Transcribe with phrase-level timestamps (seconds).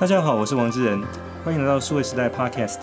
[0.00, 0.98] 大家好，我是王志仁，
[1.44, 2.80] 欢迎来到数位时代 Podcast。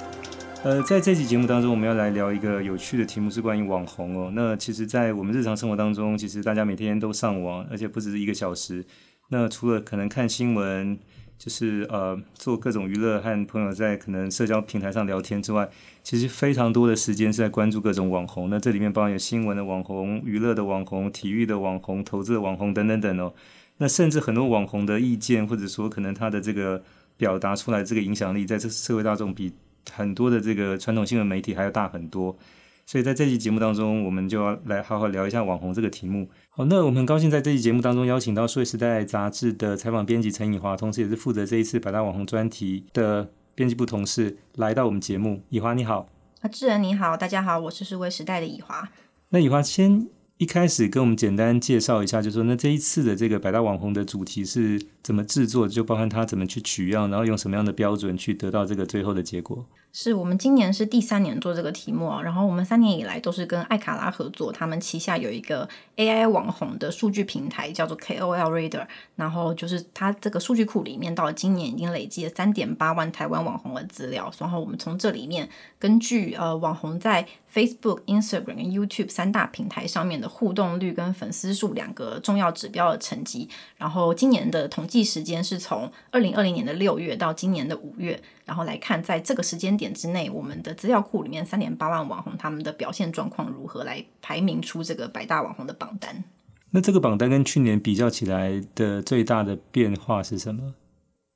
[0.63, 4.31] 呃，在这期节目当中，我们要来聊一个有趣的题目，是关于网红哦。
[4.35, 8.85] 那其实，在我们日常生活当中，其实大家每天都上网，而且不只是一个小时。
[9.29, 10.95] 那除了可能看新闻，
[11.39, 15.67] 就是呃做各种娱乐和朋友在可能社交平台上聊天之外，
[16.03, 18.51] 其实非常多的时间是在关注各种网红。
[18.51, 23.33] 那这里面包含有新闻的网红、娱乐的网红、体育的网红、投资的网红等等等哦。
[23.79, 26.83] 那甚至很多网红的意见，或者说可能他的这个。
[27.17, 29.51] 表达出来这个影响力，在这社会大众比
[29.91, 32.37] 很多的这个传统新闻媒体还要大很多，
[32.85, 36.29] 所以在这期节目当中，我们就要来好好聊一下网红这个题目。
[36.49, 45.41] 好，那我们很高兴在这期节目当中邀请到《数位时代》杂志的采访编辑陈以华，同时也是负责这一次百大网红专题的编辑部同事，来到我们节目。
[45.49, 46.07] 以华你好，
[46.41, 48.89] 啊，智仁你好，大家好，我是《数位时代》的以华。
[49.29, 50.07] 那以华先。
[50.37, 59.65] 一开始跟我们简单介绍一下，就说那这一次的这个百大网红的主题是怎么制作，就包含他怎么去取样，然后用什么样的标准去得到这个最后的结果。
[59.93, 68.85] 是我们今年是第三年做这个题目啊，然后我们三年以来都是跟艾卡拉合作，他们旗下有一个 AI 网红的数据平台叫做 KOL Reader，
[69.15, 88.21] 然后就是它这个数据库里面到今年已经累积了三点八万台湾网红的资料，然后我们从这里面根据呃网红在 Facebook、Instagram 跟 YouTube 三大平台上面的互动率跟粉丝数两个重要指标的成绩，然后今年的统计时间是从二零二零年的六月到今年的五月。
[88.47, 96.23] 然后来看，在这个时间点之内，我们的资料库里面三点八万网红他们的表现状况如何，来排名出这个百大网红的榜单。
[96.71, 100.75] 那这个榜单跟去年比较起来的最大的变化是什么？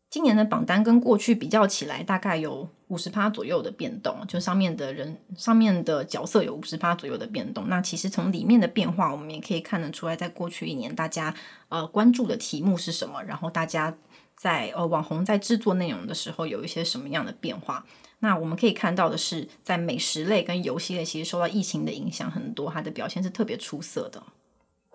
[0.09, 7.68] 今年的榜单跟过去比较起来，大概有五十趴左右的变动，就上面的人、上面的角色有五十趴左右的变动。
[7.68, 11.34] 那其实从里面的变化，我们也可以看得出来，在过去一年大家
[11.68, 13.94] 呃关注的题目是什么，然后大家。
[14.42, 17.86] 在呃网红在制作内容的时候有一些什么样的变化？
[18.22, 24.24] 那我们可以看到的是，在美食类跟游戏类，其实受到疫情的影响很多，它的表现是特别出色的。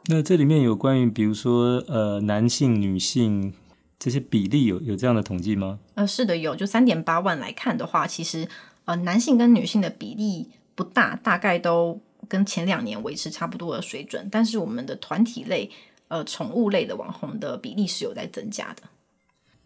[0.07, 3.55] 那这里面有关于比如说呃男性、女性
[4.01, 5.79] 这些比例有有这样的统计吗？
[5.95, 6.57] 呃，是的，有。
[6.57, 8.49] 就三点八万来看的话，其实
[8.87, 14.29] 呃男性跟女性的比例不大，大概都跟前两年维持差不多的水准。
[14.29, 15.71] 但是我们的团体类、
[16.09, 18.83] 呃宠物类的网红的比例是有在增加的。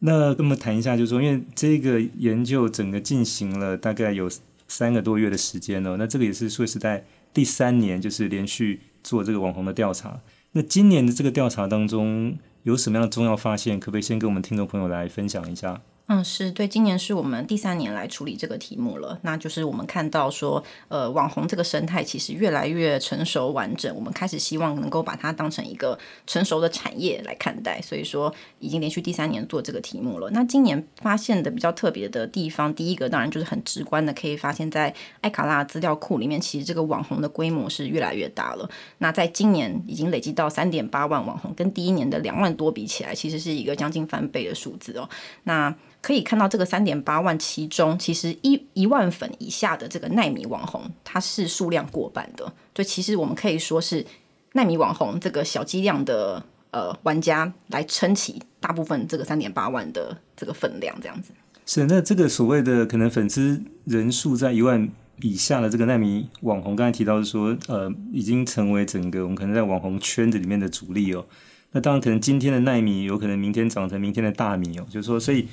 [0.01, 4.29] 那跟我们谈一下，就是说，因为这个研究整个进行了大概有
[4.67, 10.21] 三个多月的时间了，那这个也是数位时代第三年，就是连续做这个网红的调查。
[10.53, 13.79] 那今年的这个调查当中有什么样的重要发现？
[13.79, 15.83] 可不可以先跟我们听众朋友来分享一下？
[16.13, 19.17] 嗯，是对，今年是我们第三年来处理这个题目了。
[19.23, 27.81] 那就是我们看到说，呃，网红这个生态其实越来越成熟完整，我们开始希望能够把它当成一个成熟的产业来看待。
[27.81, 30.29] 所以说，已经连续第三年做这个题目了。
[30.31, 38.69] 那今年发现的比较特别的地方，第一个当然就是很直观的，可以发现，在艾卡拉资料库里面，其实这个网红的规模是越来越大了。
[38.99, 45.09] 那在今年已经累积到三点八万网红，跟第一年的两万多比起来，其实是一个将近翻倍的数字哦。
[45.45, 45.73] 那
[46.03, 52.51] 可以看到这个三点八万，其中其实一一万粉以下的这个奈米网红，它是数量过半的。
[52.73, 54.05] 就其实我们可以说是
[54.53, 61.33] 奈米网红这个小剂量的呃玩家来撑起大部分这个三点八万的这个分量，这样子。
[61.67, 64.89] 是，那这个所谓的可能粉丝人数在一万
[65.21, 71.27] 以下的这个奈米网红，刚才提到是说，呃，已经成为整个我们可能在网红圈子里面的主力哦。
[71.73, 75.47] 那当然，可能今天的奈米有可能明天长成明天的大米哦，就是说，所以。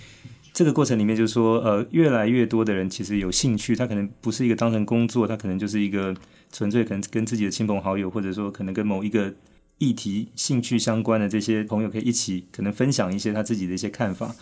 [0.57, 6.16] 这个过程里面，就是说，呃，越来越多的人其实有兴趣，他可能不是一个当成工作，他可能就是一个
[6.51, 9.31] 纯粹可能跟自己的亲朋好友，或者说可能跟某一个
[9.78, 14.34] 议题兴趣相关的这些朋友，可以一起可能分享一些他自己的一些看法。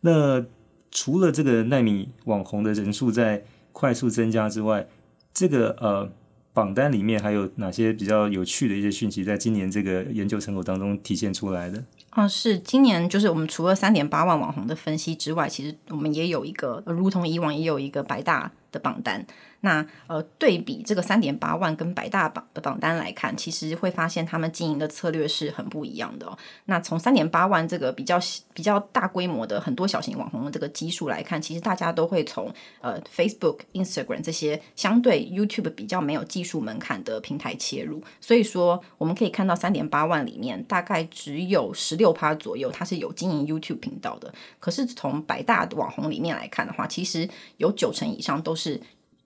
[0.00, 0.44] 那
[0.90, 4.88] 除了这个奈米网红的人数在快速增加之外，
[5.32, 6.10] 这个呃
[6.52, 11.84] 榜单里面还有哪些比较有趣的一些讯息，在今年这个研究成果当中体现出来的？
[12.12, 19.24] 啊，是今年就是我们除了三点八万网红的分析之外，其实我们也有一个，如同以往也有一个白大的榜单。
[19.64, 26.36] 那呃，对比这个三点八万跟百大榜的榜单来看，其实会发现他们经营的策略是很不一样的哦。
[26.64, 28.18] 那从三点八万这个比较
[28.52, 38.02] 比较大规模的很多小型网红的这个基数来看，其实大家都会从呃 Facebook、Instagram 这些相对 YouTube 比较没有技术门槛的平台切入。
[38.20, 44.34] 所以说，我们可以看到三点八万里面大概只有十六趴左右，它是有经营 YouTube 频道的。
[44.58, 47.28] 可是从百大网红里面来看的话，其实
[47.58, 48.61] 有九成以上都是。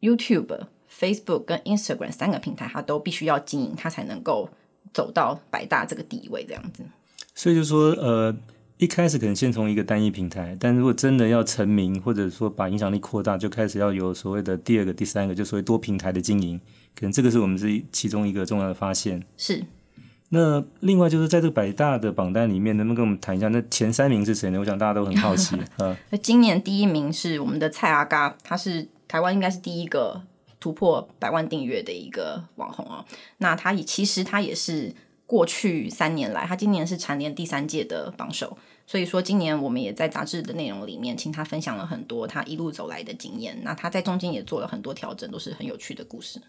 [0.00, 4.48] YouTube、Facebook 跟 Instagram 三个平台，它都必须要经营，它才能够
[4.92, 6.82] 走到百大这个地位这样子。
[7.34, 8.34] 所以就说，呃，
[8.78, 16.60] 一开始可能先从一个单一平台，但如果真的要成名，或者说把影响力扩大，就开始要有所谓的第二个、第三个，就所谓多平台的经营。
[16.94, 19.22] 可能这个是我们是其中一个重要的发现。
[19.36, 19.62] 是。
[20.30, 24.58] 那另外就是在这个百大的榜单里面，能不能跟我们谈一下，那前三名是谁呢？
[24.58, 25.56] 我想大家都很好奇。
[25.78, 30.23] 啊，今年第一名是我们的蔡阿嘎，他是台湾应该是第一个
[30.58, 33.05] 突破百万订阅的一个网红哦。
[33.38, 34.94] 那他也其实他也是
[35.26, 38.56] 过去三年来，他今年是蝉联第三届的榜首。
[38.88, 43.58] 所以说，今年我们也在杂志的内容里面，请他分享了很多他一路走来的经验。
[43.64, 46.41] 那他在中间也做了很多调整，都是很有趣的故事。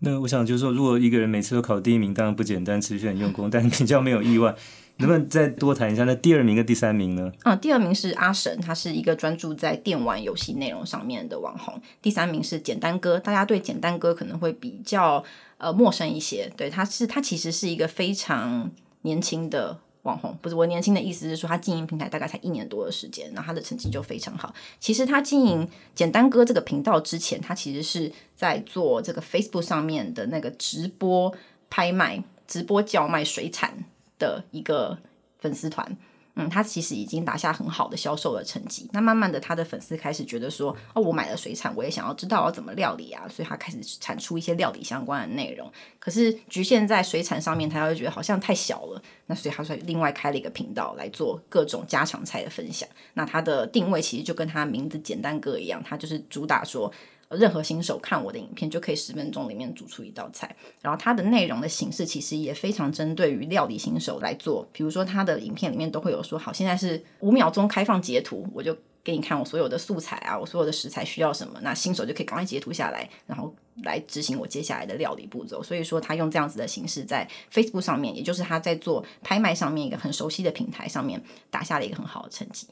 [0.00, 4.54] 那我想就是说，如果一个人每次都考第一名，当然不简单，持续很用功，但比较没有意外。
[4.98, 6.04] 能不能再多谈一下？
[6.04, 7.32] 那第二名跟第三名呢？
[7.44, 11.80] 嗯，第二名是阿神，他是一个专注在电玩游戏内容上面的网红。
[12.00, 15.22] 第三名是简单哥，大家对简单哥可能会比较
[15.58, 16.50] 呃陌生一些。
[16.56, 18.70] 对，他是他其实是一个非常
[19.02, 19.78] 年轻的。
[20.02, 24.54] 网红不是我年轻的意思是说，他经营平台大概才一年多的时间，然后他的成绩就非常好。
[24.78, 31.34] 其实他经营简单哥这个频道之前，他其实是在做这个 Facebook 上面的那个直播
[31.68, 33.84] 拍卖、直播叫卖水产
[34.18, 34.98] 的一个
[35.38, 35.96] 粉丝团。
[36.38, 38.86] 嗯，他其实已经打下很好的销售的成绩。
[38.92, 45.72] 那慢慢的，他的粉丝开始觉得说，哦，我买了水产，我也想要知道要怎么料理啊，所以他开始产出一些料理相关的内容。
[45.98, 49.02] 可是局限在水产上面，他会觉得好像太小了。
[49.24, 52.86] 那所以他说另外开了一个频道来做各种家常菜的分享。
[53.14, 56.92] 那他的定位其实就跟他名字简单哥一样，他就是主打说。
[57.30, 64.66] 任何新手看我的影片就可以十分钟里面煮出一道菜，然后它的内容的形式其实也非常针对于料理新手来做。
[64.72, 73.52] 比如说他的影片里面都会有说，好，现在是五秒钟开放截图，我就给你看我所有的素材啊，我所有的食材需要什么，那新手就可以赶快截图下来，然后
[73.82, 75.62] 来执行我接下来的料理步骤。
[75.62, 82.66] 所以说他用这样子的形式在 Facebook 上面，也就是他在做拍卖上面一个很熟悉的平台上面打下了一个很好的成绩。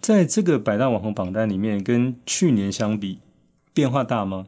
[0.00, 3.18] 在这个百大网红榜单里面，跟去年相比。
[3.80, 4.46] 变化大吗？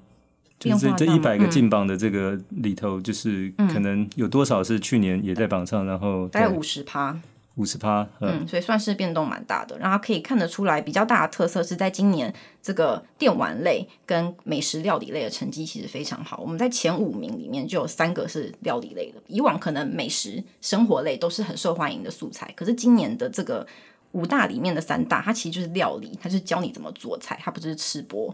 [0.58, 7.18] 就是这一百个进榜的这个里头，就是可能有多少是去年也在榜上，然后大概五十趴，
[7.56, 9.76] 五十趴，嗯，所以算是变动蛮大的。
[9.78, 12.32] 然后可以看得出来，比较大的特色是在今年
[12.62, 16.38] 这个电玩类跟美食料理类的成绩其实非常好。
[16.40, 19.20] 我们在前五名里面就有三个是料理类的。
[19.26, 23.66] 以往可能美食生活类都是很受欢迎的素材，可是今年的这个
[24.12, 28.32] 五大里面的三大，它其实就是料理，它就是教你怎么做菜，它不是吃播。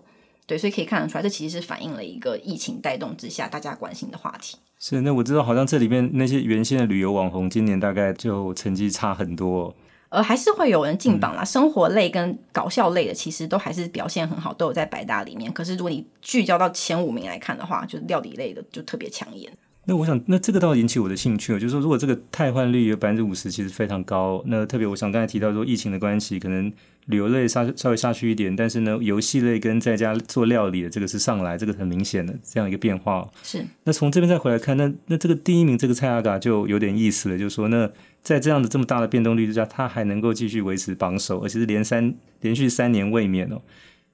[0.48, 4.56] 对，所以可以看得出来，这其实是反映了一个疫情带动之下大家关心的话题。
[4.78, 9.74] 是，那我知道好像这里面那些原先的旅游网红，今年大概就成绩差很多。
[10.08, 11.42] 呃，还是会有人进榜啦。
[11.42, 15.52] 嗯、生活类跟搞笑类的，其实都还是表现很好，都有在百大里面。
[15.52, 19.52] 可是如果你聚焦到前五名来看的话，就是料理类的就特别抢眼。
[19.88, 24.42] 那我想，那这个倒引起我的兴趣了，就是说，如果这个汰换率有百分之五十，其实非常高。
[24.46, 26.70] 那特别，我想刚才提到说，疫情的关系，可能。
[27.08, 33.26] 旅游类稍稍微下去一点，但是呢，游戏类跟在家做料理的这个是上来，这个很明显的这样一个变化。
[33.42, 33.64] 是。
[33.84, 37.90] 那从这边再回来看，那那这个第一名这个蔡阿嘎就有点意思了，就是说，那
[38.20, 43.62] 在这样的这么大的变动率之下，他还能够继续维持榜首，而且是连三连续三年卫冕哦。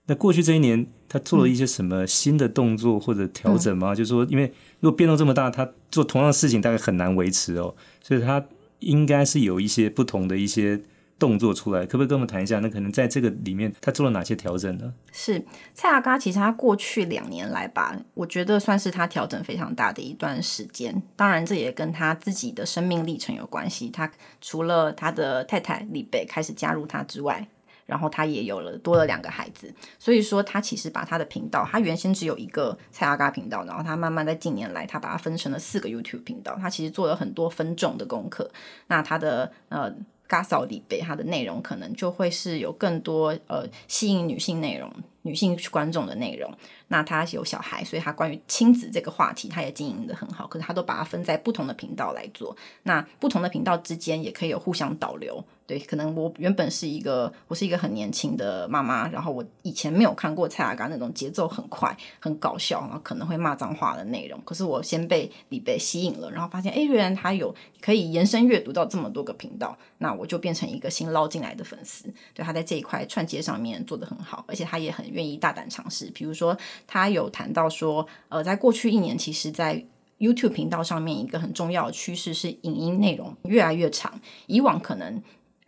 [0.07, 3.93] 那过去这一年，他做了一些什么新的动作或者调整吗？
[3.93, 8.45] 嗯、就是说，因为如果变动这么大，他做同样的事情大概很难维持哦，所以他
[8.81, 10.81] 应该是有一些不同的一些。
[11.17, 12.59] 动作出来，可不可以跟我们谈一下？
[12.59, 14.93] 那可能在这个里面，他做了哪些调整呢？
[15.13, 21.01] 是蔡阿嘎，其实他过去两年来吧，我觉得算是他调整非常大的一段时间。
[21.15, 23.89] 当然，这也跟他自己的生命历程有关系。
[23.91, 27.47] 他除了他的太太李贝开始加入他之外，
[27.87, 36.57] 然后他也有了多了两个孩子，所以说他其实把他的频道，他原先只有一个蔡阿嘎频道，然后他慢慢在近年来，他把它分成了四个 YouTube 频道。
[36.61, 38.51] 他其实做了很多分众的功课。
[38.89, 39.95] 那他的呃。
[40.27, 44.91] 嘎扫里贝，它的内容可能就会是有更多呃吸引女性内容、
[45.25, 46.51] 女性观众的内容。
[46.89, 50.47] 那他有小孩，所以他关于亲子这个话题，他也经营得很好。
[50.47, 52.57] 可是他都把它分在不同的频道来做。
[52.85, 55.43] 那不同的频道之间也可以有互相导流。
[55.67, 64.39] 对，可能我原本是一个，我是一个很年轻的妈妈，然后我以前没有看过蔡阿嘎那种节奏很快、很搞笑，然后可能会骂脏话的内容。
[64.45, 72.13] 可是我先被李贝吸引了，然后发现，哎，原来他有可以延伸阅读到这么多个频道，那我就变成一个新捞进来的粉丝。
[72.35, 76.11] 对，他在这一块串接上面做得很好，而且他也很愿意大胆尝试。
[76.15, 76.55] 比如说，
[76.87, 79.83] 他有谈到说，呃，在过去一年，其实，在
[80.19, 85.23] YouTube 频道上面，一个很重要的趋势是影音内容越来越长，以往可能。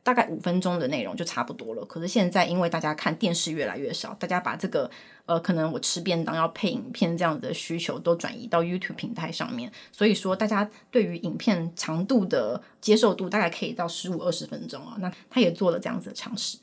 [0.07, 1.85] 大概五分钟的内容就差不多了。
[1.85, 4.89] 可是现在因为大家看电视越来越少，大家把这个
[5.25, 14.97] 呃，可能我吃便当要配影片这样子的需求都转移到 YouTube 平台上面，所以说大家对于影片长度的接受度大概可以到十五二十分钟啊。
[15.01, 16.57] 那他也做了这样子的尝试。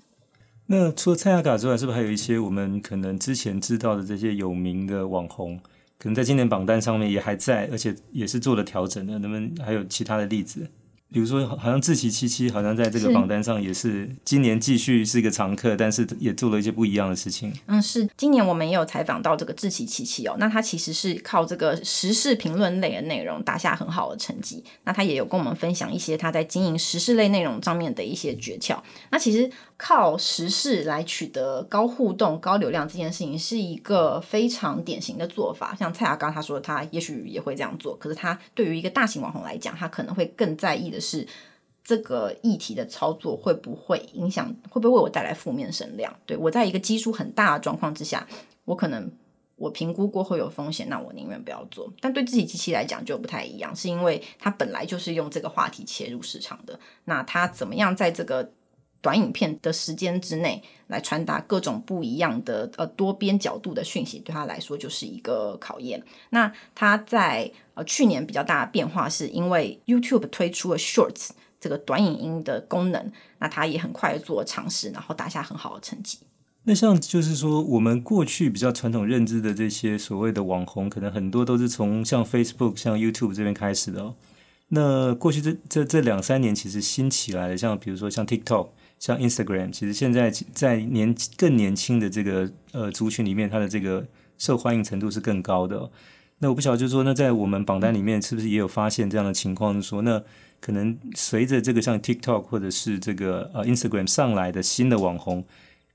[0.65, 5.59] 那除了蔡阿嘎之外，是不是还有一些我们可能之前知道的这些有名的网红，
[5.97, 9.19] 可能在今年榜单上面也还在，而且也是做了调整的？
[9.19, 10.67] 能不能还有其他的例子？
[11.13, 17.53] 比如说，好像志奇七七好像在这个榜单上也是今年继续是一个常客，但是也做了一些不一样的事情。
[17.67, 24.63] 嗯，是今年我们也有采访到这个志奇七七哦，那他其实是靠这个时事评论类的内容打下很好的成绩。
[24.85, 28.79] 那他也有跟我们分享一些他在经营时事类内容上面的一些诀窍。
[29.11, 29.47] 那其实。
[29.75, 35.75] 靠时事来取得高互动、高流量这件事情是一个非常典型的做法。
[35.77, 41.27] 像蔡雅刚他说，他也许也会这样做，可是他对于一个大型网红来讲，他可能会更在意的是
[41.83, 46.17] 这个议题的操作会不会影响，会不会为我带来负面声量。
[46.25, 48.25] 对，我在一个基数很大的状况之下，
[48.65, 49.11] 我可能
[49.57, 51.93] 我评估过后有风险，那我宁愿不要做。
[51.99, 58.51] 但对自己机器来讲就不太一样，是因为它本来就是用这个话题切入市场的，那它怎么样在这个。
[59.03, 66.01] 短影片的时间之内来传达各种不一样的呃多边角度的讯息，对他来说就是一个考验。
[66.29, 76.19] 那他在呃去年比较大的变化，是因为 YouTube 推出了 Shorts 这个短影音的功能，那他也很快做尝试，然后打下很好的成绩。
[76.63, 84.15] 那像就是说，我们过去比较传统认知的这些所谓的网红，可能很多都是从像 Facebook、像 YouTube 这边开始的哦。
[84.69, 88.69] 那过去这这这两三年其实新起来的，像比如说像 TikTok。
[89.03, 94.07] 像 Instagram，其实现在在年更年轻的这个呃族群里面，它的这个
[94.37, 95.91] 受欢迎程度是更高的。
[96.37, 99.73] 那我不晓得，就是说，那在我们榜单里面，是不是也有发现这样的情况？
[99.73, 100.23] 是说，那
[100.61, 105.43] 可能随着这个像 TikTok 或者是这个呃 Instagram 上来的新的网红，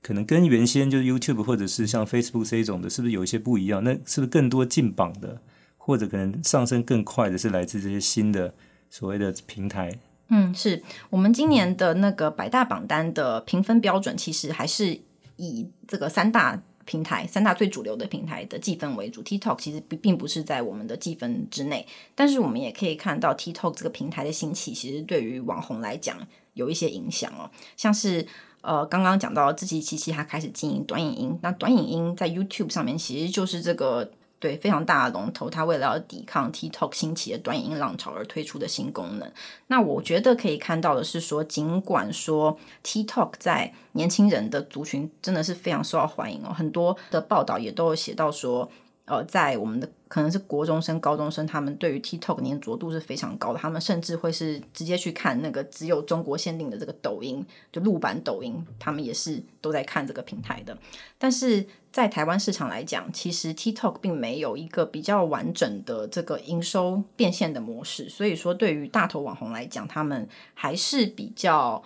[0.03, 3.83] 可能跟原先就是 YouTube 或者是像 Facebook 这种的，是不是有一些不一样？
[3.83, 5.41] 那是不是更多进榜的，
[5.77, 8.53] 或者可能上升更快的是来自这些新的
[8.87, 9.97] 所谓的平台？
[10.29, 14.99] 嗯，是我们今年的那个百大榜单的评分标准，其实还是
[15.37, 19.23] 以这个三大平台、三大最主流的平台的计分为主。
[19.23, 26.17] TikTok 其实并并不是在我们的计分之内，但是我们也可以看到 TikTok 这个平台的兴起，其实对于网红来讲
[26.53, 27.49] 有一些影响哦。
[27.75, 28.25] 像是
[28.61, 34.11] 呃刚刚讲到志祺七七，他开始经营短影音，那短影音在 YouTube 上面其实就是这个。
[34.39, 39.29] 对，非常大的龙头，它为了要抵抗 TikTok 兴起的短影音浪潮而推出的新功能。
[39.67, 48.71] 那我觉得可以看到的是说，尽管说 TikTok 在年轻人的族群真的是非常受到欢迎哦，很多的报道也都有写到说，
[49.05, 60.77] 呃，在我们的可能是国中生、高中生，他们对于 TikTok 粘着度是非常高的，他们甚至会是直接去看那个只有中国限定的这个抖音，就录版抖音，他们也是都在看这个平台的。
[61.17, 71.83] 但是在台湾市场来讲，其实 TikTok 并没有一个比较完整的这个营收变现的模式，所以说对于大头网红来讲，他们还是比较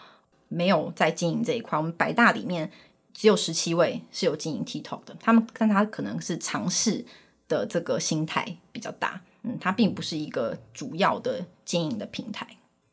[0.47, 1.77] 没有在经营这一块。
[1.77, 2.71] 我们百大里面。
[3.15, 7.05] 只有十七位是有经营 TikTok 的，他们但他可能是尝试
[7.53, 12.47] 的这个心态比较大，嗯，它并不是一个主要的经营的平台。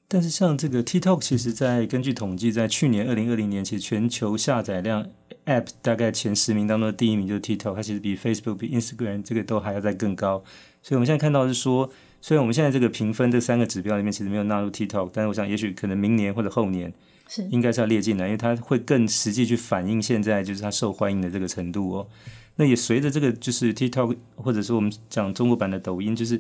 [0.07, 5.07] 但是像这个 TikTok，其实在根据统计，在去年二零二零年，其实全球下载量
[5.47, 10.43] App 大概前十名当中的第一名就是 TikTok，它其实比 Facebook、比 Instagram 这个都还要再更高。
[10.83, 11.91] 所以我们现在看到是说，
[12.21, 16.93] 虽然我们现在这个评分这三个指标里面其实没有纳入 TikTok，但是我想也许可能明年或者后年。
[17.33, 22.09] 是应该是要列进来，因为它会更实际去反映现在就是它受欢迎的这个程度哦。
[22.61, 26.39] 那也随着这个就是 TikTok 或者说我们讲中国版的抖音，就是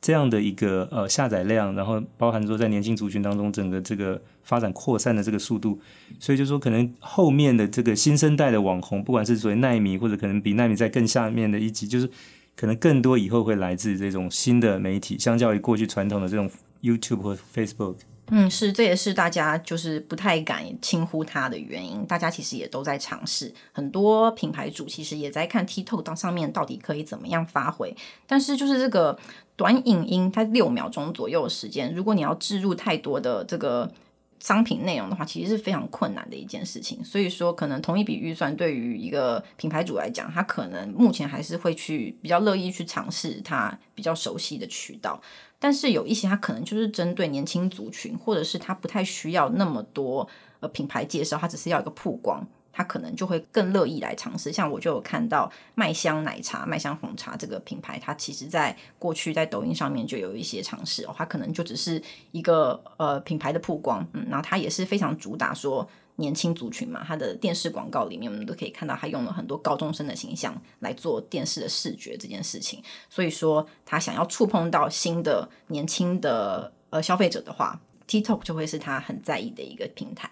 [0.00, 5.78] 这样的一个呃下载量，然后包含说在年轻族群当中整个这个发展扩散的这个速度，
[6.18, 12.08] 所以就说可能后面的这个新生代的网红，不管是作为奈米或者可能比奈米在更下面的一级，就是
[12.56, 16.50] 可能更多以后会来自这种新的媒体，相较于过去传统的这种
[16.80, 17.96] YouTube 或 Facebook。
[18.30, 22.06] 嗯，是，这也是大家就是不太敢轻忽它的原因。
[22.06, 27.94] 大家其实也都在尝试，很多品牌主其实也在看 TikTok 当上面到底可以怎么样发挥。
[28.26, 29.18] 但是就是这个
[29.56, 33.92] 短影音，它六秒钟左右的时间，如果你要置入太多的这个
[34.38, 37.04] 商品内容的话，其实是非常困难的一件事情。
[37.04, 45.20] 所以说，可能同一笔预算对于一个品牌主来讲，他可能目前还是会去比较乐意去尝试他比较熟悉的渠道。
[45.60, 50.26] 但是有一些，它可能就是针对年轻族群，或者是他不太需要那么多
[50.58, 54.50] 呃品牌介绍，他只是要一个曝光他可能就会更乐意来尝试。
[54.52, 61.14] 像我就有看到麦香奶茶、麦香红茶这个品牌，它其实在过去在抖音上面就有一些尝试哦。
[61.14, 62.02] 它可能就只是
[62.32, 65.86] 一个呃品牌的曝光，嗯，然后它也是非常主打说
[66.20, 67.02] 年轻族群嘛。
[67.04, 72.80] 他的电视广告里面，我们都可以看到，他用了很多高中生的形象来做电视的视觉这件事情。
[73.08, 80.30] 所以说，他想要触碰到新的年轻的呃消费者的话，TikTok 就会是他很在意的一个平台。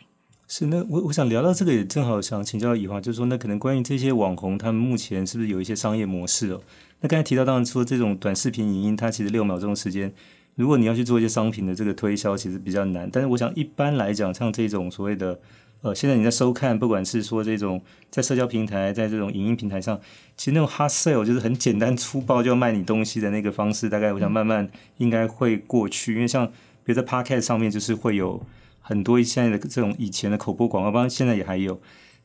[0.50, 6.62] 是，那我我想聊到这个也正好想请教颐华，就是说，那可能关于这些网红，他们目前是不是有一些商业模式哦？
[7.00, 10.10] 那刚才提到，当然说这种短视频影音，它其实六秒钟时间，
[10.54, 13.08] 如果你要去做一些商品的这个推销，其实比较难。
[13.12, 15.38] 但是我想一般来讲，像这种所谓的
[15.82, 20.00] 呃，现在你在收看，不管是说这种在社交平台，在这种影音平台上，
[20.36, 26.46] 其实那种 hard sell 就是很简单粗暴就要卖你东西的那个方式，大概我想慢慢应该会过去，因为像
[26.84, 28.42] 比如在 podcast 上面，就是会有。
[28.80, 31.78] 很多现在的这种以前的口播广告，包括现在也还有，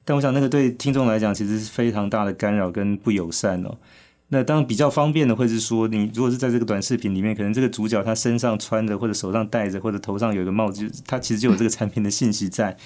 [0.05, 3.77] 但我想那个对听众来讲，其实是非常大的干扰跟不友善哦。
[4.29, 12.77] 那当然比较方便的，会是说你如果是在这个短视频里面，可能这个主角他身上穿着，或者手上戴着，或者头上有一个帽子，他其实就有这个产品的信息在。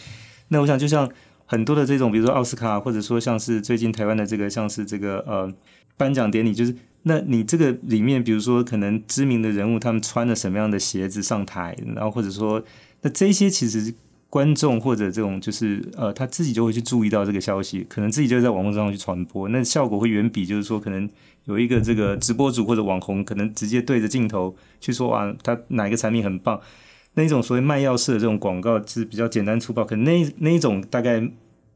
[0.50, 1.10] 那我想就像
[1.46, 5.51] 很多的这种，比如说奥斯卡，或者说像是最近台湾的这个，像是这个呃
[5.96, 12.63] 颁奖典礼，就是那你这个里面，比如说可能知名的人物他们穿了什么样的鞋子上台，然后或者说。
[13.04, 13.94] 那这些其实
[14.27, 21.08] 观众或者这种就是呃他自己就会去注意到这个消息，可能自己就在网络上去传播，那效果会远比就是说可能
[21.46, 26.60] 有一个这个直播主或者网红可能直接对着镜头去说啊，他哪一个产品很棒，
[27.24, 31.21] 那种所谓卖药式的这种广告是比较简单粗暴，可那那一种大概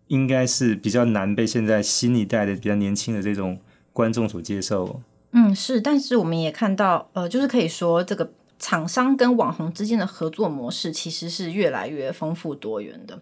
[0.07, 3.59] 应该是比较难被现在新一代的比较年轻的这种
[3.93, 5.01] 观众所接受。
[5.31, 8.31] 嗯，是，但是我们也看到呃，就是可以说这个。
[8.63, 13.19] 厂商跟网红之间的合作模式其实是越来越丰富多元的。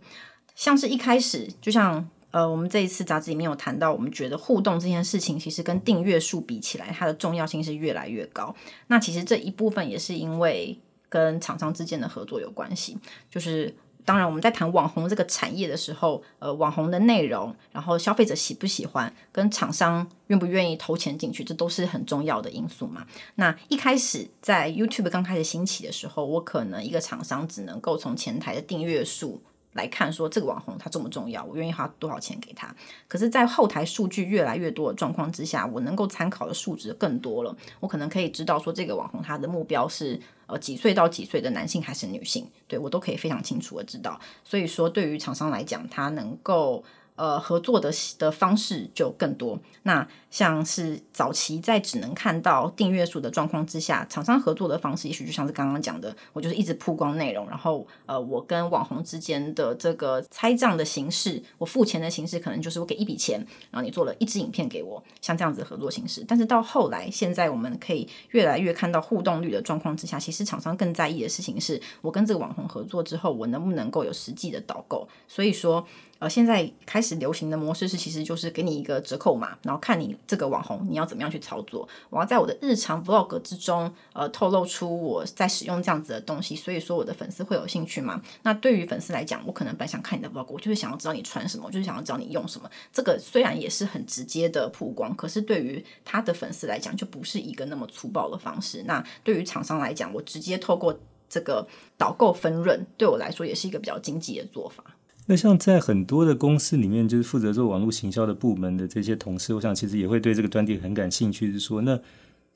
[0.53, 8.53] 像是一开始，就像呃，我们这一次杂志里面有谈到，我们觉得互动这件事情其实跟订阅数比起来，它的重要性是越来越高。
[8.87, 10.77] 那其实这一部分也是因为
[11.09, 12.97] 跟厂商之间的合作有关系，
[13.29, 13.75] 就是。
[14.05, 23.05] 当然，我们在谈网红这个产业的时候，呃，网红的内容，然后消费者喜不喜欢，跟厂商愿不愿意投钱进去，这都是很重要的因素嘛。
[23.35, 29.39] 那一开始在 YouTube 刚开始兴起的时候，我可能一个厂商只能够从前台的订阅数
[29.73, 32.75] 来看，说这个网红他重不重要，我愿意花多少钱给他。
[33.07, 40.19] 可是，在后台数据越来越多的状况之下，我能够参考的数值更多了，我可能可以知道说这个网红他的目标是。
[40.47, 44.19] 呃，几岁到几岁的男性还是女性，对，我都可以非常清楚的知道。
[44.43, 46.83] 所以说，对于厂商来讲，他能够。
[47.19, 49.59] 呃，合作的的方式就更多。
[49.83, 66.23] 那像是早期在只能看到订阅数的状况之下，厂商合作的方式，也许就像是刚刚讲的，我就是一直曝光内容，然后呃，我跟网红之间的这个拆账的形式，我付钱的形式，可能就是我给一笔钱，然后你做了一支影片给我，像这样子的合作形式。
[66.25, 75.05] 但是到后来，现在我们可以越来越看到互动率的状况之下，其实厂商更在意的事情是我跟这个网红合作之后，我能不能够有实际的导购。
[75.27, 75.85] 所以说。
[76.19, 81.87] 呃，现在开始流行的模式是，其实就是给你一个折扣码，然后看你这个网红你要怎么样去操作。
[82.09, 88.21] 我要在我的日常 vlog 之中，呃，透露出我在使用这样子的东西，所以说我的粉丝会有兴趣吗？
[88.43, 92.69] 那对于粉丝来讲，我可能本想看你的 vlog，我就是想要知道你穿什么，我就是想要知道你用什么。
[92.91, 98.83] 这个虽然也是很直接的曝光，可是对于他的粉丝来讲，就不是一个那么粗暴的方式。
[98.85, 101.65] 那对于厂商来讲，我直接透过这个
[101.97, 104.83] 导购分润，对我来说也是一个比较经济的做法。
[105.31, 111.51] 那像在很多的公司里面，就是负责做网络行销的部门的这些同事，我想其实也会对这个专题很感兴趣。
[111.51, 111.99] 是说，那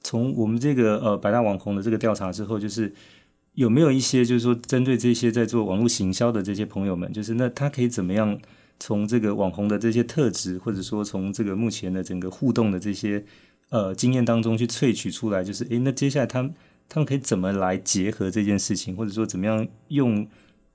[0.01, 2.91] 从我们这个呃百大网红的这个调查之后，就是
[3.53, 8.39] 有没有一些就是说针对这些在做网络行销的这些朋友们，就是那他可以怎么样
[8.79, 13.23] 从这个网红的这些特质，或者说从这个目前的整个互动的这些
[13.69, 16.51] 呃经验当中去萃取出来，就是诶，那接下来他们
[16.89, 20.27] 他们可以怎么来结合这件事情，或者说怎么样用。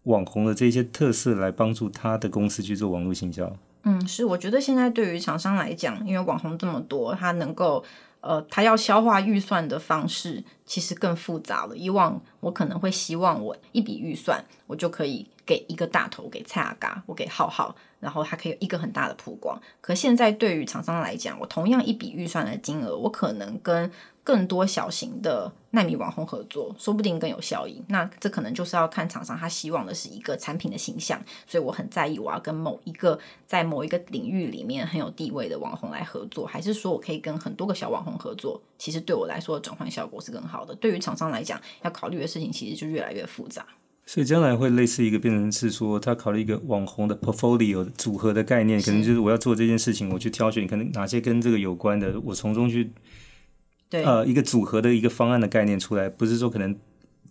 [0.04, 3.52] 网红的这些特色来帮助他的公司去做网络行销。
[3.82, 7.82] 嗯，是，我觉得现在对于厂商来讲，因为网红这么多，他能够
[8.20, 11.76] 呃，他要消化预算的方式其实更复杂了。
[11.76, 19.58] 以往我可能会希望我一笔预算，我就可以给一个大头，给蔡阿嘎，我给浩浩，然后他可以有一个很大的曝光。
[19.80, 23.90] 可现在对于厂商来讲，我同样一笔预算的金额，我可能跟
[24.28, 27.82] 更多小型的纳米网红合作，说不定更有效益。
[27.88, 38.60] 那这可能就是要看厂商他希望的是一个产品的形象，所以我很在意我要跟某一个在某一个领域里面很有地位的网红来合作，还是说我可以跟很多个小网红合作？
[38.76, 40.74] 其实对我来说转换效果是更好的。
[40.74, 43.64] 对于厂商来讲，要考虑的事情其实就越来越复杂。
[44.04, 52.90] 所以将来会类似一个变成是说，他考虑一个网红的 portfolio 组合的概念，可能就是我要做这件事情，我去挑选可能哪些跟这个有关的，我从中去，
[53.90, 56.76] 对，呃，一个组合的一个方案的概念出来，不是说可能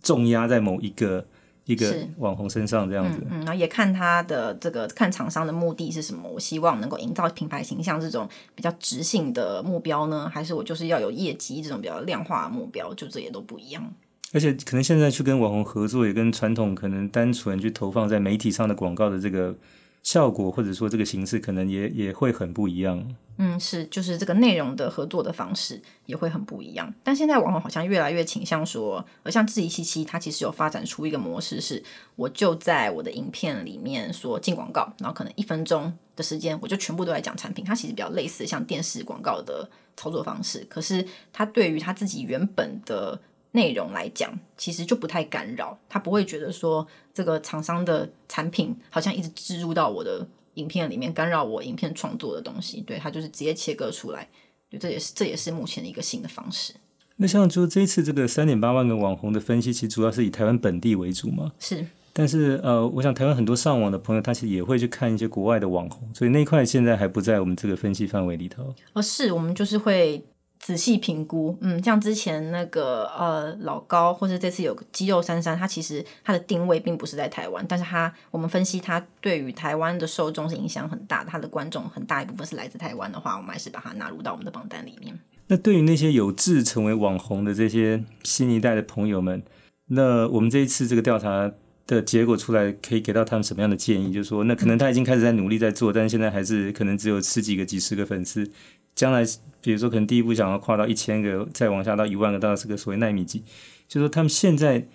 [0.02, 1.26] 重压在某一个
[1.66, 3.18] 一个网红身上这样子。
[3.30, 13.92] 嗯，然后也看他的这个看厂商的目的是什么，我希望能够营造品牌形象这种比较直性的目标呢，还是我就是要有业绩这种比较量化的目标，就这也都不一样。
[14.32, 19.54] 而且可能现在去跟网红合作，也跟传统可能单纯去投放在媒体上的广告的这个
[20.02, 23.14] 效果，或者说这个形式，可能也也会很不一样。
[23.36, 26.92] 嗯，是，就是这个内容的合作的方式也会很不一样。
[27.04, 31.82] 但现在网红好像越来越倾向说，而像质疑七七，它其实有发展出一个模式是，
[32.16, 37.64] 我就在我的影片里面说进广告，然后可能一分钟的时间，我就全部都在讲产品。
[37.64, 43.20] 它其实比较类似像电视广告的操作方式，可是它对于它自己原本的。
[43.52, 52.80] 内容来讲，其实就不太干扰，他不会觉得说这个厂商的产品好像一直植入到我的影片里面，干扰我影片创作的东西。
[52.82, 54.28] 对，他就是直接切割出来，
[54.68, 56.74] 对，这也是这也是目前的一个新的方式。
[57.16, 61.52] 那像就这一次这个三点八万个网红的分析，其实主要是以台湾本地为主嘛？
[61.58, 61.86] 是。
[62.12, 68.74] 但是呃，我想台湾很多上网的朋友，他其实也会去看一些国外的网红，所以那一块现在还不在我们这个分析范围里头。
[68.92, 70.22] 哦，是我们就是会。
[70.58, 85.18] 仔细评估，嗯，像之前那个呃老高，或者这次有肌肉三三，他其实他的定位并不是在台湾，但是他我们分析他对于台湾的受众是影响很大的，他的观众很大一部分是来自台湾的话，我们还是把它纳入到我们的榜单里面。
[85.46, 89.42] 那对于那些有志成为网红的这些新一代的朋友们，
[89.86, 91.50] 那我们这一次这个调查
[91.86, 94.12] 的结果出来，可以给到他们什么样的建议？
[94.12, 98.50] 就是说，那可能他已经开始在努力在做，但是现在还是可能只有十几个、几十个粉丝。
[98.98, 99.24] 将来，
[99.60, 103.44] 比如说，可能第一步想要跨到一千个，再往下到一万个，到这个所谓奈米级，
[103.86, 104.88] 就是说他们现在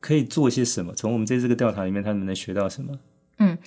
[0.00, 0.94] 可以做些什么？
[0.94, 2.98] 从我们这次这个调查里面，他们能学到什么？
[3.36, 3.58] 嗯，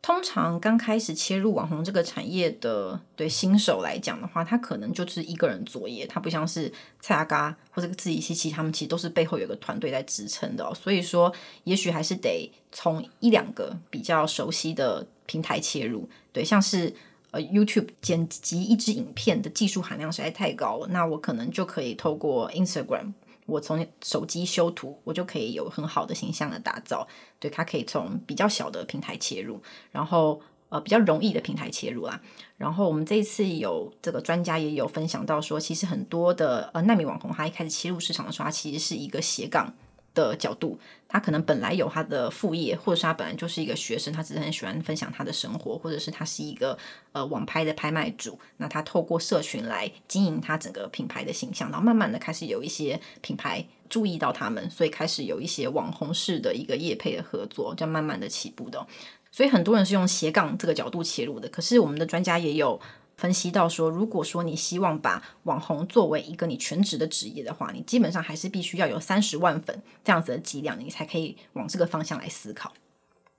[0.00, 10.74] 通常刚开始切入网红这个产业的对新手来讲的话，他可能就是一个人作业，他不像是蔡阿嘎或者自己西西，他们其实都是背后有个团队在支撑的哦。
[10.74, 11.30] 所以说，
[11.64, 16.90] 也许还是得从一两个比较熟悉的平台切入，对，像是。
[17.34, 23.12] 呃，YouTube 剪辑一支影片的技术含量实在太高了，那我可能就可以透过 Instagram，
[23.46, 27.08] 我从手机修图，我就可以有很好的形象的打造。
[27.40, 32.20] 对，它可以从比较小的平台切入，然后呃比较容易的平台切入啦。
[32.56, 39.74] 然后我们这一次有这个专家也有分享到说，其实很多的呃奈米网红，他一开始切入市场的时候，他其实是一个斜杠。
[40.14, 46.78] 的角度，他可能本来有他的副业，或者是他本来就是一个学生，他只是很喜欢分享他的生活，或者是他是一个
[47.12, 58.86] 呃网拍的拍卖主，那他透过社群来经营他整个品牌的形象，然后慢慢的开始有一些品牌注意到他们，所以开始有一些网红式的一个业配的合作，这样慢慢的起步的，
[59.32, 62.80] 所以很多人是用斜杠这个角度切入的，可是我们的专家也有。
[63.16, 72.72] 分析到说，如果说你希望把网红作为一个你全职的职业的话，你基本上还是必须要有三十万粉这样子的剂量，你才可以往这个方向来思考。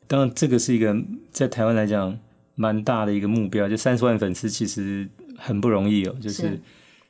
[0.07, 0.95] 当然，这个是一个
[1.31, 2.17] 在台湾来讲
[2.55, 6.15] 蛮大的一个目标，就三十万粉丝其实很不容易哦。
[6.21, 6.61] 就是，是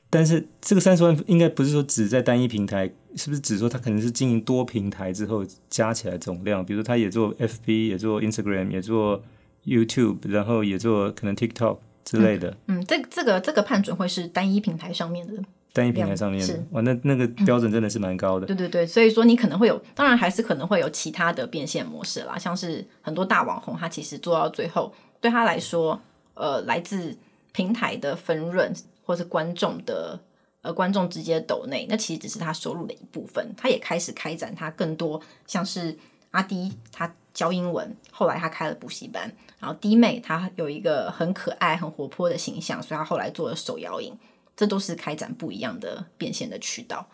[0.10, 6.66] 但是这个三十万应该不是说只在单一平台，是不是只说他可能是经营多平台之后加起来总量？
[6.66, 9.22] 比如说他也做 FB，也做 Instagram，也做
[9.66, 11.78] YouTube，然后也做可能 TikTok。
[12.06, 15.34] 之类的，嗯，嗯，这这个这个判准会是单一平台上面的，
[15.74, 18.46] 单一平台上面的，哇，那那个标准真的是蛮高的。
[18.46, 26.00] 对对对，所以说你可能会有，当然还是可能会有其他的变现模式啦，像是很多大网红，他其实做到最后，对他来说，
[26.36, 27.18] 呃，来自
[27.52, 28.72] 平台的分润
[29.04, 30.20] 或是观众的
[30.62, 35.98] 呃观众直接抖内，那其实只是他收入的一部分，他也开始开展他更多，像是
[36.32, 39.32] 阿迪他教英文，后来他开了补习班。
[39.60, 44.14] 然后弟妹她有一个很可爱、很活泼的形象，所以她后来做了手摇饮，
[44.56, 47.08] 这都是开展不一样的变现的渠道。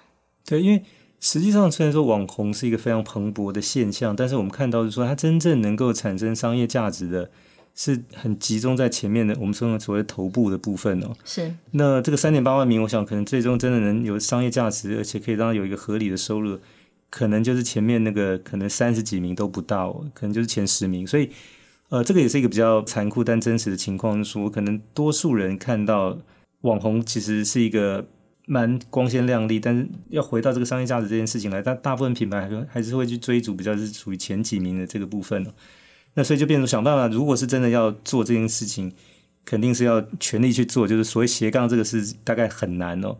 [0.45, 0.83] 对，因为
[1.19, 7.29] 实际上虽然说网红是一个非常蓬勃的现象，但是我们看到是说它真正能够产生商业价值的，
[7.73, 11.13] 是很集中在前面的我们说的所谓头部的部分哦。
[11.23, 11.53] 是。
[11.71, 16.59] 那这个三点八万名，我想可能最终真的能有商业价值，而且可以让他有一个合理的收入，
[17.11, 21.29] 可能就是前面那个可能三十几名都不到，可能就是前十名，所以。
[21.91, 26.17] 呃，这个也是一个比较残酷但真实的情况，说可能多数人看到
[26.61, 28.07] 网红其实是一个
[28.45, 35.45] 蛮光鲜亮丽，但是要回到这个商业价值这件事情来，但大部分品牌还是还是会去追逐比较是属于前几名的这个部分。
[36.13, 38.89] 那所以就变成想办法，如果是真的要做这件事情，
[39.43, 43.17] 肯定是要全力去做，就是所谓斜杠这个是大概很难哦。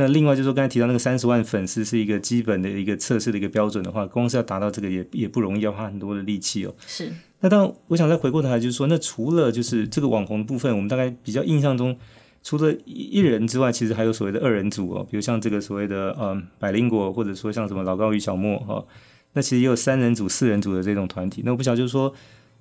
[0.00, 6.74] 那另外就是说刚才提到那个三十万粉丝是一个基本的一个测试的一个标准的话，光是要达到这个也也不容易，要花很多的力气哦。
[6.86, 7.12] 是。
[7.40, 11.94] 那当然，我想再回过头来，就是说，那除了就是这个网红的部分，我们大概比较印象中，
[12.42, 18.86] 除了一人之外，其实还有所谓的二人组哦，比如像这个所谓的嗯百灵果，或者说像什么老高与小莫哈、哦，
[19.34, 21.42] 那其实也有三人组、四人组的这种团体。
[21.44, 22.14] 那我不晓得就是说，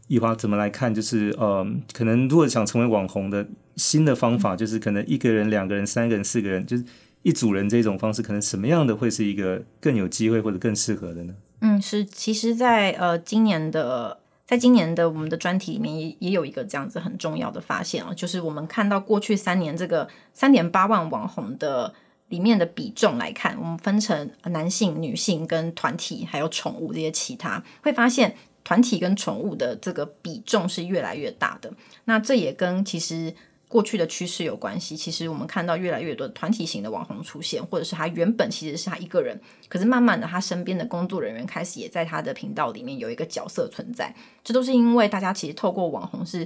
[0.08, 3.47] 以华怎么来看，就是嗯，可能如果想成为网红的
[3.78, 6.84] 新的方法，就是可能一个人、两个人、三个人、四个人，就是。
[7.21, 11.36] 一组人这种方式，可能什么样的会是一个更有机会或者更适合的呢？
[11.60, 21.93] 嗯，是，其实在，呃今年的，在今年的我们的专题里面也也有一个这样子很重要的发现哦，就是我们看到过去三年这个三点八万网红的
[22.29, 31.73] 里面的比重来看，我们分成男性、女性跟团体还有宠物这些其他，会发现团体跟宠物的这个比重是越来越大的。
[32.05, 33.36] 那这也跟其实。
[33.69, 46.45] 过去的趋势有关系，其实我们看到越来越多的团体型的网红出现，或者是他原本其实是他一个人，可是慢慢的他身边的工作人员开始也在他的频道里面有一个角色存在，这都是因为大家其实透过网红是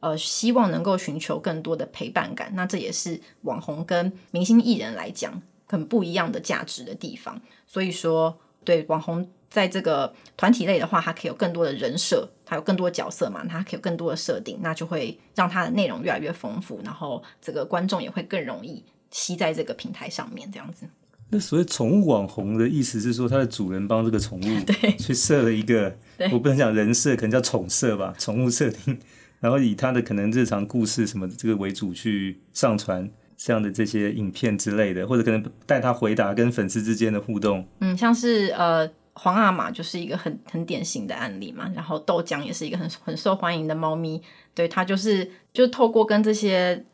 [0.00, 9.28] 呃希望能够寻求更多的陪伴感，那这也是网红跟明星艺人来讲很不一样的价值的地方，所以说对网红。
[9.50, 20.86] 在这个团体类的话，它可以有更多的人设，它有更多角色嘛，它可以有更多的设定，那就会让它的内容越来越丰富，然后这个观众也会更容易吸在这个平台上面，这样子。
[21.28, 25.94] 那所谓宠物网红的意思是说，它的主人帮这个宠物 对去设了一个，
[26.32, 28.98] 我不能讲人设，可能叫宠设吧，宠物设定，
[29.40, 37.68] 然后以它的可能日常故事什么这个为主去上传这样的这些影片之类的，或者可能带他回答跟粉丝之间的互动。
[37.80, 38.90] 嗯，像是呃。
[39.18, 44.22] 皇阿玛就是一个很很典型的案例嘛，然后豆浆也是一个很很受欢迎的猫咪，
[44.54, 46.84] 对，它就是就透过跟这些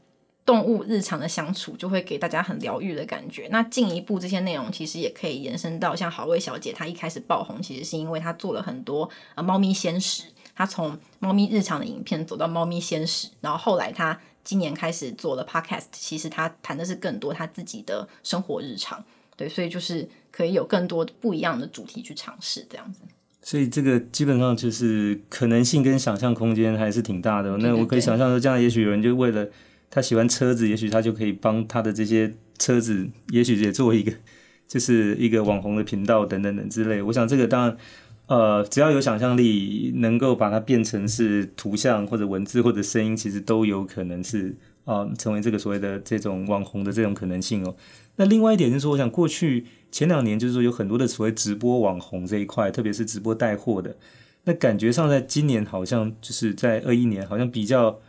[0.47, 3.49] 动物日常的相处，就会给大家很疗愈的感觉。
[3.51, 19.03] 那进一步这些内容其实也可以延伸到像好味小姐，她一开始爆红其实是因为她做了很多呃猫咪鲜食，她从猫咪日常的影片走到猫咪鲜食，然后后来她今年开始做了 podcast，其实她谈的是更多她自己的生活日常，
[19.37, 20.09] 对，所以就是。
[20.37, 23.03] 可以有更多不一样的主题去尝试，这样子。
[23.41, 27.57] 所以这个基本上就是可能性跟想象空间还是挺大的。
[27.59, 29.49] 那我可以想象说，将来也许有人就为了
[29.89, 34.13] 他喜欢车子，也许他就可以帮他的这些车子，也许也做一个
[34.67, 37.01] 就是一个网红的频道等等等之类。
[37.01, 37.77] 我想这个当然，
[38.27, 47.75] 呃，只要有想象力，能够把它变成是图像或者文字或者声音，其实都有可能是啊、成为这个所谓的这种网红的这种可能性哦。
[48.17, 49.67] 那另外一点就是说，我想过去。
[49.95, 53.97] 前两年就是说有很多的所谓直播网红这一块，特别是直播带货的，
[54.43, 58.01] 那感觉上在今年好像就是在二一年好像比较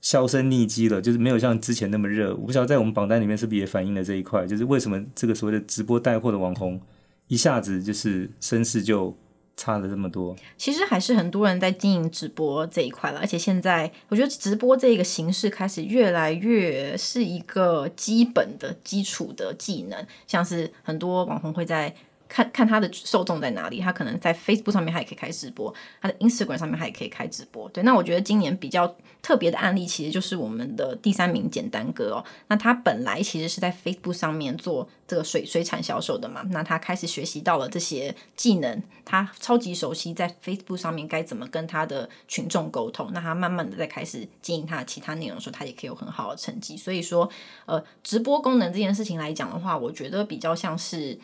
[0.00, 2.32] 销声匿迹了，就是没有像之前那么热。
[2.36, 6.80] 我不晓得在我们榜单里面是不是也反映了这一块，就是为什么这个所谓的直播带货的网红
[7.26, 9.18] 一下子就是声势就。
[9.56, 21.94] 差了这么多，其实还是很多人在经营直播这一块了，而且现在我觉得直播这个形式开始越来越是一个基本的基础的技能，像是很多网红会在。
[22.32, 27.68] 看看他的受众在哪里，他可能在 Facebook 上面，他也可以开直播；他的 Instagram 上面，他也可以开直播。
[27.68, 32.24] 对，那我觉得今年比较特别的案例，其实就是我们的第三名简单哥哦。
[32.48, 43.10] 那他本来其实是在 Facebook 上面做这个水水产销售的嘛，那他开始学习到了这些技能，他超级熟悉在 Facebook 上面该怎么跟他的群众沟通。
[43.12, 46.78] 那他慢慢的在开始经营他的其他内容的时候，他也可以有很好的成绩。
[46.78, 47.28] 所以说，
[47.66, 51.18] 呃，直播功能这件事情来讲的话，我觉得比较像是。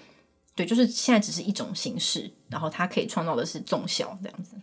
[0.58, 4.56] 对，就是现在只是一种形式，然后它可以创造的是综效这样子。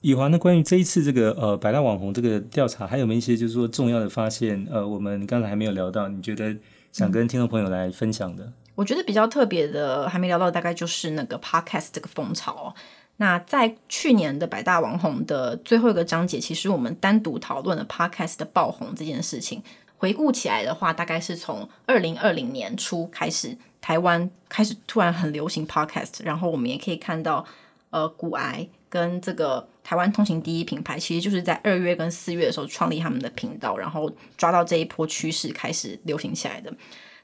[0.00, 4.66] 以华呢，关于这一次这个呃百大网红这个调查，还有没有一些就是说重要的发现？
[4.70, 6.56] 呃，我们刚才还没有聊到，你觉得
[6.90, 8.50] 想跟听众朋友来分享的？
[8.74, 12.74] 我觉得比较特别的还没聊到，大概就是那个 podcast 这个风潮哦。
[13.18, 19.62] 那在去年的百大网红的最后一个章节，其实我们单独讨论了 podcast 的爆红这件事情。
[19.98, 23.56] 回顾起来的话，大概是从二零二零年初开始。
[23.86, 27.46] 台湾开始突然很流行 podcast，然后我们也可以看到，
[27.90, 36.74] 呃，骨癌跟这个台湾通勤第一品牌，其实就是在二月跟四月的时候创立他们的频道，然后抓到这一波趋势开始流行起来的。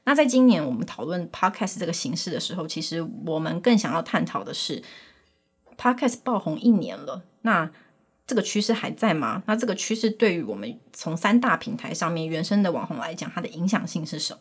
[0.05, 4.81] 那在今年我们讨论 podcast 这个形式的时候，其实我们更想要探讨的是
[5.77, 7.69] ，podcast 爆红一年了，那
[8.25, 9.43] 这个趋势还在吗？
[9.47, 14.39] 那这个趋势对于我们从三大平台上面原生的网红来讲，它的影响性是什么？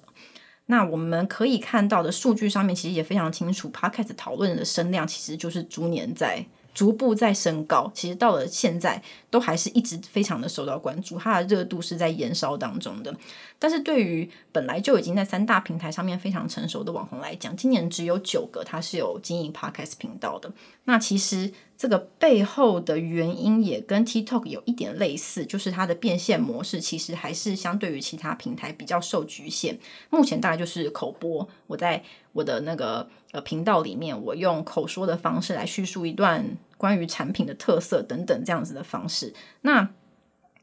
[0.67, 3.71] 那我们可以看到的数据上面，其实也非常清楚。
[3.71, 7.91] Podcast 讨论的声量其实就是逐年在逐步在升高。
[7.95, 13.15] 其实到了现在，都还是一直非常的受到关注，它的热度是在延烧当中的。
[13.59, 20.51] 但是对于本来就已经在三大平台上面非常成熟的网红来讲，今年只有九个它是有经营 Podcast 频道的。
[20.85, 29.79] 那其实这个背后的原因也跟 TikTok 有一点类似，就是它的变现模式其实还是相对于其他平台比较受局限。
[30.11, 39.35] 目前大概就是口播，我在我的那个呃频道里面，我用口说的方式来叙述一段关于产品的特色等等这样子的方式。
[39.63, 39.91] 那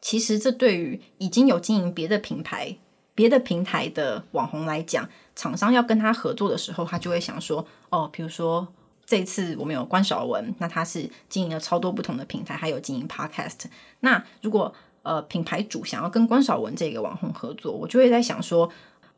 [0.02, 2.78] 其实这对于已经有经营别的品牌。
[3.16, 8.66] 别的平台的网红来讲，厂商要跟他合作的时候，他就会想说，哦，比如说
[9.06, 13.66] 这次我们有关韶文，那他是经营了超多不同的平台，还有经营 Podcast。
[14.00, 18.70] 那如果呃品牌主想要跟关韶文这个网红合作，我就会在想说，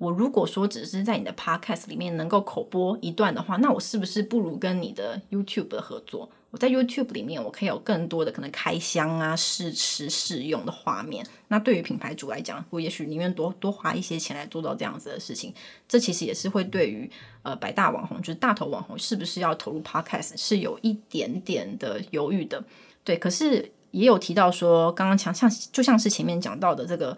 [0.02, 6.28] 我如果说只是在你的 Podcast 里面能够口播一段的话，那我是不是不如跟你的 YouTube 的合作？
[6.50, 11.24] 我在 YouTube 里面，我可以有更多的可能开箱啊、试吃、试用的画面。
[11.50, 15.54] 那对于品牌主来讲，我也许宁愿多多花一些钱来做到这样子的事情。
[15.88, 17.08] 这其实也是会对于
[17.44, 22.64] 呃百大网红，就是大头网红，是不是要投入 Podcast 是有一点点的犹豫的。
[23.04, 27.16] 对，可是也有提到说，刚刚强像就像是前面讲到的这个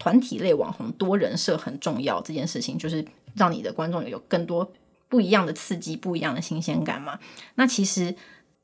[0.00, 4.72] 团体类网红多人设很重要这件事情，就是让你的观众有更多
[5.08, 7.20] 不一样的刺激、不一样的新鲜感嘛。
[7.54, 8.16] 那其实。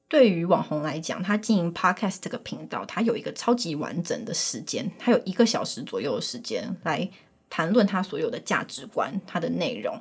[0.09, 7.11] 对于网红来讲，他经营 Podcast 这个频道，他有一个超级完整的时间，他有一个小时左右的时间来
[7.51, 10.01] 谈论他所有的价值观、他的内容。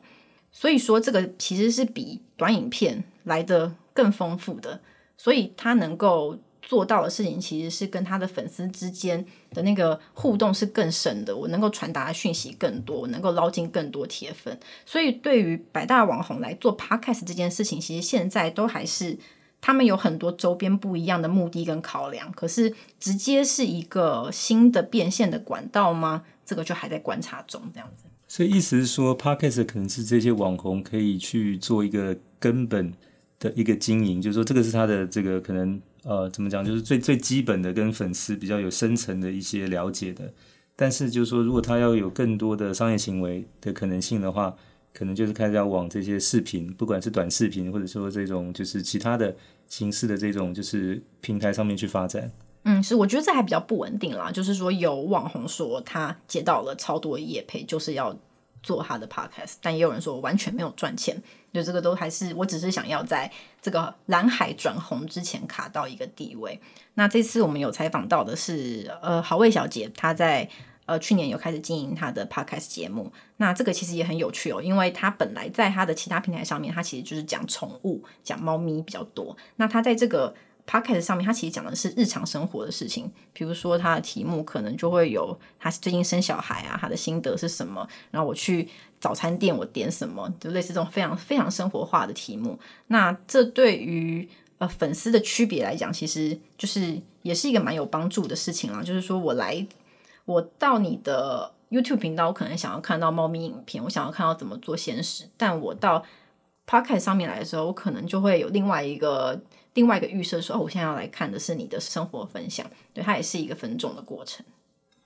[0.52, 4.80] 所以说，这个其实是比短影片来得更丰富的。
[5.18, 11.34] 所以他能够做到的事情，其实是跟他的粉丝之间的那个互动是更深的。
[11.34, 14.60] 我能够传达讯息更多，我能够捞进更多铁粉。
[14.86, 19.18] 所以，对于百大网红来做 Podcast 这件事情，其实现在都还是。
[19.62, 26.22] 他们有很多周边不一样的目的跟考量，可是直接是一个新的变现的管道吗？
[26.46, 28.04] 这个就还在观察中，这样子。
[28.28, 32.94] 所以意思是说，Podcast 可能是这些网红可以去做一个根本
[33.40, 40.32] 的一个经营，就是说这个是他的这个可能呃怎么讲，就是最最基本的跟粉丝比较有深层的一些了解的。
[40.78, 44.56] 但是就是说，如果他要有更多的商业行为的可能性的话，
[44.94, 49.36] 可能就是开始要往这些视频，不管是短视频，或者说这种就是其他的
[49.68, 52.32] 形式的这种就是平台上面去发展。
[52.64, 54.32] 嗯，是，我觉得这还比较不稳定啦。
[54.32, 58.18] 就是说，有网红说他接到了超多业配，就是要
[58.62, 61.22] 做他的 podcast，但也有人说完全没有赚钱。
[61.56, 66.60] 就这个都还是，我只是想要在这个蓝海转红之前卡到一个地位。
[66.96, 70.50] 那这次我们有采访到的是，呃，好味小姐，她在。
[70.88, 79.36] 呃，去年有开始经营她的 podcast 节目，那这个其实也很有趣哦，因为他本来在他的其他平台上面，他其实就是讲宠物、讲猫咪比较多。
[79.56, 80.36] 那他在这个
[80.66, 88.68] p o c k e t 上面，他其实讲的是日常生活的事情，比如说他的题目可能就会有他最近生小孩啊，他的心得是什么，然后我去
[89.00, 92.60] 早餐店我点什么，就类似这种非常非常生活化的题目。
[92.88, 99.66] 那这对于呃粉丝的区别来讲，其实就是也是一个蛮有帮助的事情啦，就是说我来。
[100.28, 105.26] 我到你的 YouTube 频道，我可能想要看到猫咪影片，我想要看到怎么做鲜食。
[105.38, 106.04] 但我到
[106.66, 109.40] p o c k e t 上面来的时候，我可能就会有另外一个
[109.76, 112.66] 另外一个预设，说哦我现在要来看的是你的生活分享。
[112.94, 114.44] 对，它也是一个分众的过程。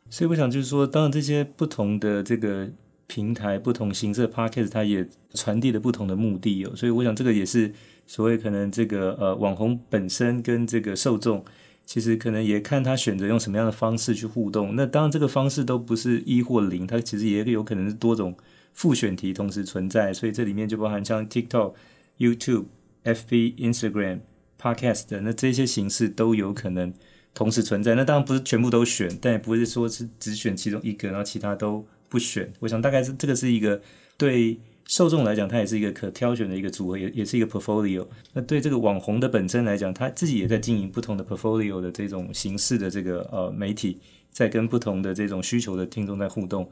[0.09, 2.69] 所以我想就是说，当然这些不同的这个
[3.07, 6.73] 平台、不同形式的 Podcast，它也传递了不同的目的哦。
[6.75, 7.73] 所以我想这个也是
[8.07, 11.43] 所谓可能这个呃网红本身跟这个受众。
[11.85, 14.75] 其实可能也看他选择用什么样的方式去互动。
[14.75, 18.37] 那当然，这个方式都不是一或零，它其实也有可能是多种
[18.73, 20.13] 复选题同时存在。
[20.13, 21.73] 所以这里面就包含像 TikTok、
[22.19, 22.65] YouTube、
[23.05, 24.19] FB、Instagram、
[24.59, 26.93] Podcast 的，那这些形式都有可能
[27.33, 27.95] 同时存在。
[27.95, 32.51] 那当然不是全部都选，但也不是说是只选其中一个，然后其他都不选。
[32.59, 33.81] 我想大概是这个是一个
[34.17, 34.59] 对。
[34.91, 38.07] 受众来讲，它也是一个可挑选的一个组合，也也是一个 portfolio。
[38.33, 43.99] 那对这个网红的本身来讲，他自己也在经营不同的 portfolio 的这种形式的这个呃媒体，
[44.31, 46.67] 在跟不同的这种需求的听众在互动。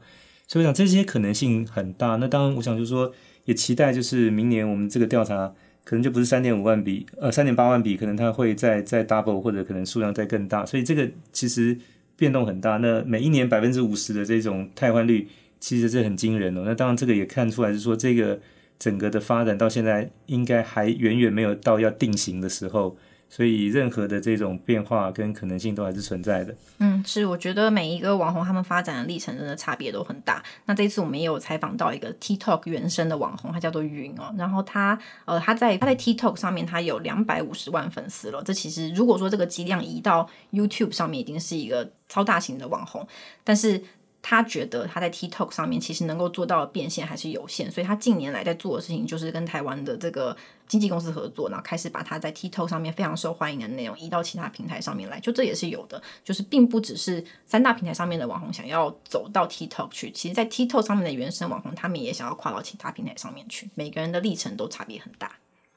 [0.48, 2.16] 所以我想这些可能性很大。
[2.16, 3.12] 那当然，我想就是说，
[3.44, 5.54] 也期待就是明年我们这个调查
[5.88, 10.66] 可能就不是三点五万笔，呃，三点八万笔，可能它会再再 double 或者可能数量再更大。
[10.66, 11.78] 所以这个其实
[12.16, 12.76] 变动很大。
[12.76, 15.26] 那每一年百分之五十的这种汰换率。
[15.60, 18.38] 其实是很惊人哦，那当然这个也看出来是说，这个
[18.78, 22.96] 整个的发展到现在应该还远远没有到要定型的时候，
[23.30, 26.54] 所以任何的这种变化跟可能性都还是存在的。
[26.78, 30.42] 嗯，是，我觉得每一个网红他们发展的历程真的差别都很大。
[30.64, 38.42] 那这次我们也有采访到一个 TikTok 原生的网红，他叫做云哦，然后他呃他在他在 TikTok 上面他有两百五十万粉丝了。
[38.42, 43.06] 这其实如果说这个剂量移到 YouTube 上面，已经是一个超大型的网红，
[43.44, 43.82] 但是。
[44.30, 55.18] 他觉得他在 TikTok 上面其实能够做到的变现还是有限，所以他近年来在做的事情就是跟台湾的这个经纪公司合作，然后开始把他在 TikTok 上面非常受欢迎的内容移到其他平台上面来。
[55.18, 63.70] 就这也是有的，就是并不只是三大平台上面的网红想要走到 TikTok 去，其实在 TikTok 上面的原生网红他们也想要跨到其他平台上面去。
[63.74, 65.32] 每个人的历程都差别很大。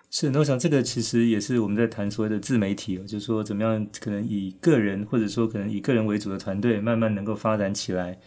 [0.09, 8.19] 是，那我想这个其实也是我们在谈所谓的自媒体，就是说怎么样可能以个人或者说可能以个人为主的团队慢慢能够发展起来。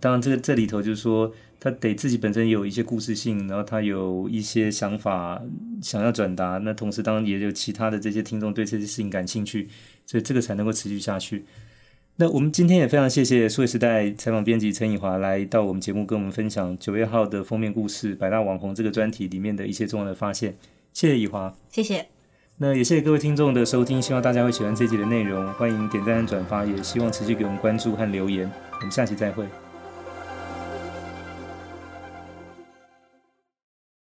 [0.00, 5.42] 当然，这个这里头就是说，他得自己本身有一些故事性，然后他有一些想法
[5.82, 6.58] 想要转达。
[6.58, 9.68] 那同时，当然也有其他的这些听众对这些事情感兴趣，
[10.06, 11.44] 所以这个才能够持续下去。
[12.20, 20.56] 那我们今天也非常谢谢数位时代采访编辑陈以华来到我们节目，跟我们分享九月号的封面故事《百大网红》这个专题里面的一些重要的发现。
[20.92, 22.06] 谢谢以华，谢谢。
[22.58, 28.50] 那也谢谢各位听众的收听，希望大家会喜欢这集的内容，欢迎点赞和转发，也希望持续给我们关注和留言。
[28.78, 29.44] 我们下期再会。